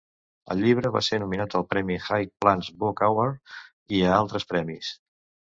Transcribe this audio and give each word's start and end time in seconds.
El 0.53 0.63
llibre 0.67 0.91
va 0.95 1.01
ser 1.07 1.19
nominat 1.23 1.57
al 1.59 1.67
premi 1.73 1.97
High 2.05 2.25
Plains 2.45 2.71
Book 2.81 3.05
Award 3.11 3.55
i 3.99 4.03
a 4.09 4.17
altres 4.23 4.49
premis. 4.55 4.95